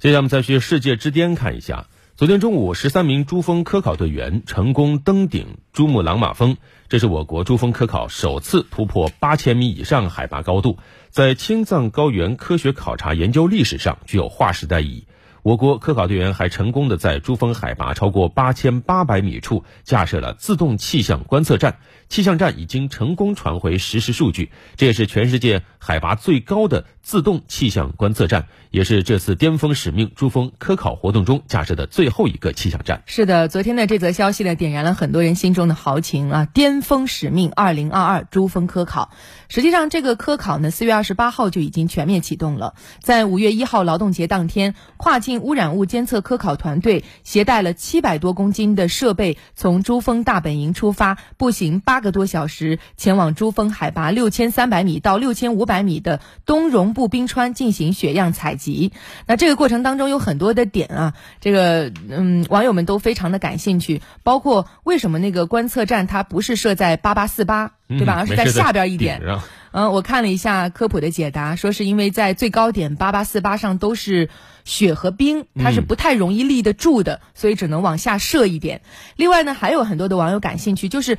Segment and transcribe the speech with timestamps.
[0.00, 1.88] 接下来我们再去世界之巅看一下。
[2.16, 6.56] 昨天中午，十三名珠峰科考队员成功登顶珠穆朗玛峰，
[6.88, 10.78] 这是我国珠峰科考首次突破八千米以上海拔高度，
[11.10, 15.06] 在青藏高原科学考察研究历史上具有划时代意义。
[15.48, 21.78] 我国科考队员还成功的在珠峰海拔超过八千八百米处架设了自动气象观测站，
[22.10, 33.02] 气象站已经成功传回实时数据，这也是全世界海拔最高的自动气象观测站，也是这次巅峰使命珠峰科考活动中架设的最后一个气象站。
[33.06, 36.44] 是的，昨天的这则消息呢，点燃了很多人心中的豪情啊！
[36.44, 39.12] 巅峰使命二零二二珠峰科考，
[39.48, 45.37] 实际上这个科考呢，四月二十八号就已经全面启动了，在五月一号劳动节当天，跨境。
[45.38, 58.92] 污染物监测科考团队携带了七百多公斤的设备，从珠峰大本营出发，步行八个多小时，前往珠峰海拔六千三百米到六千五百米的东绒布冰川进行雪样采集。
[59.26, 68.14] 那这个过程当中有很多的点啊，这个嗯，网友们都非常的感兴趣，包括为什么那个观测站它不是设在八八四八，对吧？
[68.18, 69.20] 而是在下边一点。
[69.22, 69.38] 嗯，
[69.72, 74.28] 我看了一下科普的解答，说是因为在最高点八八四八上都是
[74.64, 78.82] 雪和冰，它是不太容易立得住的，所以只能往下射一点。
[79.16, 81.18] 另外呢，还有很多的网友感兴趣，就是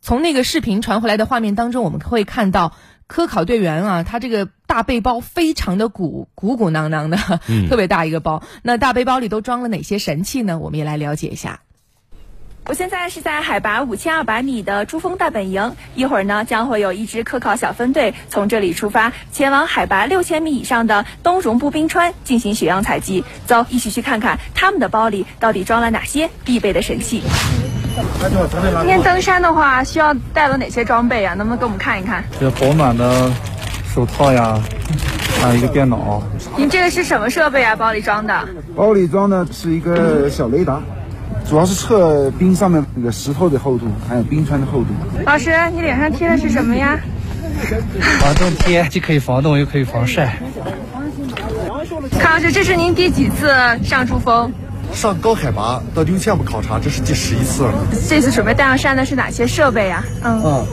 [0.00, 2.74] 从那个视频传回来的画面当中，我们会看到
[3.06, 7.18] 科考队员啊，他这个大背包非常的鼓鼓鼓囊囊的，
[7.68, 8.42] 特别大一个包。
[8.62, 10.58] 那大背包里都装了哪些神器呢？
[10.58, 11.60] 我们也来了解一下。
[12.64, 23.24] 我现在是在海拔五千二百米的珠峰大本营，一会儿呢将会有一支科考小分队从这里出发，前往海拔六千米以上的东绒布冰川进行血样采集。
[23.46, 27.22] 走，一起去看看他们的包里到底装了哪些必备的神器。
[28.80, 31.34] 今天登山的话，需要带了哪些装备啊？
[31.34, 32.22] 能不能给我们看一看？
[32.38, 33.30] 这保暖的
[33.92, 34.56] 手套呀，
[35.40, 36.22] 还有一个电脑。
[36.56, 37.74] 您这个是什么设备啊？
[37.74, 38.48] 包里装的？
[38.76, 40.80] 包里装的是一个小雷达。
[41.48, 44.88] 主要是测冰上面那个石头的厚度，还有冰川的厚度。
[45.26, 46.98] 老师，你脸上贴的是什么呀？
[48.20, 50.38] 防冻贴，既可以防冻又可以防晒。
[52.18, 54.50] 康老师，这是您第几次上珠峰？
[54.94, 57.72] 上高海拔到六千步考察，这是第十一次了。
[58.08, 60.02] 这次准备带上山的是哪些设备呀？
[60.24, 60.64] 嗯。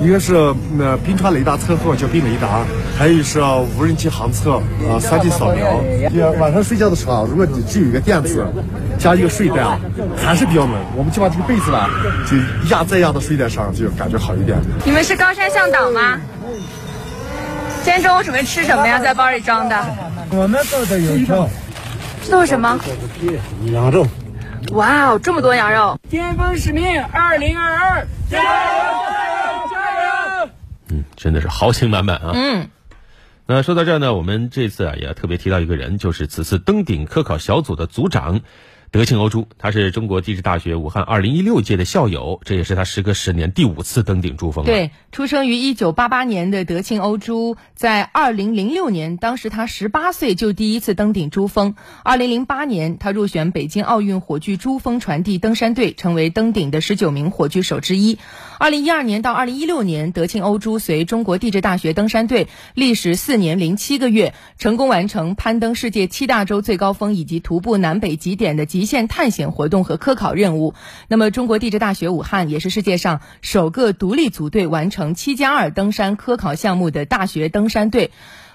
[0.00, 0.32] 一个是
[0.78, 2.64] 那冰川雷达测候，叫冰雷达；
[2.98, 3.38] 还有是
[3.76, 5.82] 无人机航测，呃，三 D 扫描。
[6.40, 8.46] 晚上睡觉的时候啊，如果你只有一个垫子，
[8.98, 9.78] 加一个睡袋啊，
[10.16, 10.72] 还是比较冷。
[10.96, 11.90] 我们就把这个被子吧，
[12.26, 12.36] 就
[12.74, 14.58] 压在压到睡袋上，就感觉好一点。
[14.84, 16.18] 你们是高山向导吗？
[17.84, 18.98] 今天中午准备吃什么呀？
[18.98, 19.84] 在包里装的？
[20.30, 21.48] 我们做的有肉。
[22.24, 22.78] 这都是什么？
[23.66, 24.06] 羊肉。
[24.72, 25.98] 哇哦，这么多羊肉！
[26.08, 29.19] 巅峰使命二零二二，加油！
[31.20, 32.32] 真的是豪情满满啊！
[32.32, 32.70] 嗯，
[33.44, 38.40] 那说到这儿呢，我们这次啊也要特别提到一个人，就是此次登顶科考小组的组长。
[38.92, 44.64] 德庆欧珠，他是中国地质大学武汉二零一六届的校友，这也是他时隔十年第五次登顶珠峰。
[44.64, 51.76] 对，出生于一九八八年的德庆欧珠，在二零零六年，当时他十八岁就第一次登顶珠峰。
[52.02, 58.18] 二零零八年，他入选北京奥运火炬珠峰传递登山队，成为登顶的十九名火炬手之一。
[58.58, 68.79] 二零一二年到二零一六年，德庆欧珠随中国地质大学登山队，历时四年零七个月，成功完成攀登世界七大洲最高峰以及徒步南北极点的极。
[68.80, 70.72] 极限探险活动和科考任务。
[71.06, 78.10] 那么，中国地质大学武汉也是世界上首个独立组队完成七加二登山科考项目的大学登山队。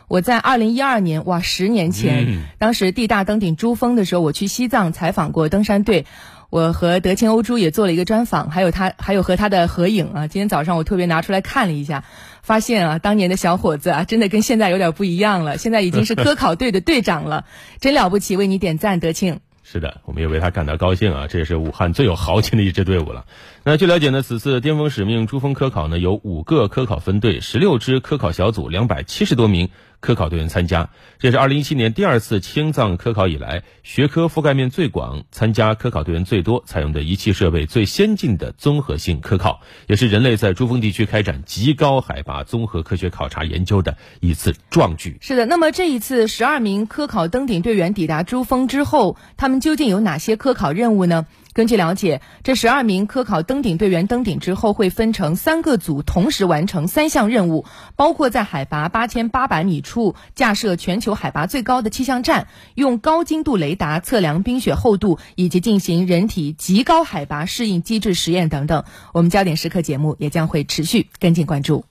[0.07, 6.07] 我在二零一二年，哇，十年前，当时地大登顶珠峰的时候，我去西藏采访过登山队。
[6.51, 10.27] 我和德清欧珠也做了一个专访，还有他，还有和他的合影啊。
[10.27, 12.03] 今天早上我特别拿出来看了一下，
[12.41, 15.57] 发现啊，当年的小伙子啊，真的跟现在有点不一样了。
[15.57, 17.45] 现在已经是科考队的队长了，
[17.79, 19.39] 真了不起，为你点赞，德庆。
[19.67, 21.25] 是的，我们也为他感到高兴啊！
[21.27, 23.25] 这也是武汉最有豪情的一支队伍了。
[23.63, 29.69] 那据了解呢，此次巅峰使命珠峰科考呢，有五个科考分队、十六支科考小组、两百七十多名。
[30.05, 45.17] 科考队员参加，这是二零一七年第二次青藏科考以来，学科覆盖面最广、参加科考队员最多、采用的仪器设备最先进的综合性科考，也是人类在珠峰地区开展极高海拔综合科学考察研究的一次壮举。
[45.21, 51.25] 是的，那么这一次十二名科考登顶队员抵达珠峰之后，他们究竟有哪些科考任务呢？
[51.53, 57.63] 根据了解，这十二名科考登顶队员登顶之后，会分成三个组，同时完成三项任务，
[57.95, 68.83] 包括在海拔八千八百米处处架设全球海拔最高的气象站，用高精度雷达测量冰雪厚度，以及进行人体极高海拔适应机制实验等等。
[69.13, 71.85] 我们焦点时刻节目也将会持续跟进关注。